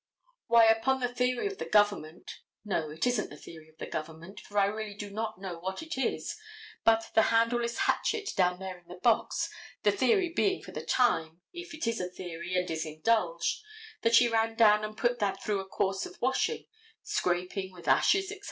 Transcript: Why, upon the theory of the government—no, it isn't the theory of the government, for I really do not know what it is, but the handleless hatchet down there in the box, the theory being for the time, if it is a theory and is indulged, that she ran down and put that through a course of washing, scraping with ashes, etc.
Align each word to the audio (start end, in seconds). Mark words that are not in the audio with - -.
Why, 0.47 0.65
upon 0.65 0.99
the 0.99 1.13
theory 1.13 1.45
of 1.45 1.59
the 1.59 1.65
government—no, 1.69 2.89
it 2.89 3.05
isn't 3.05 3.29
the 3.29 3.37
theory 3.37 3.69
of 3.69 3.77
the 3.77 3.85
government, 3.85 4.39
for 4.39 4.57
I 4.57 4.65
really 4.65 4.95
do 4.95 5.11
not 5.11 5.39
know 5.39 5.59
what 5.59 5.83
it 5.83 5.95
is, 5.95 6.35
but 6.83 7.11
the 7.13 7.21
handleless 7.29 7.77
hatchet 7.85 8.31
down 8.35 8.57
there 8.57 8.79
in 8.79 8.87
the 8.87 8.95
box, 8.95 9.47
the 9.83 9.91
theory 9.91 10.29
being 10.33 10.63
for 10.63 10.71
the 10.71 10.83
time, 10.83 11.41
if 11.53 11.75
it 11.75 11.85
is 11.85 12.01
a 12.01 12.09
theory 12.09 12.55
and 12.55 12.71
is 12.71 12.83
indulged, 12.83 13.61
that 14.01 14.15
she 14.15 14.27
ran 14.27 14.55
down 14.55 14.83
and 14.83 14.97
put 14.97 15.19
that 15.19 15.43
through 15.43 15.59
a 15.59 15.67
course 15.69 16.07
of 16.07 16.19
washing, 16.19 16.65
scraping 17.03 17.71
with 17.71 17.87
ashes, 17.87 18.31
etc. 18.31 18.39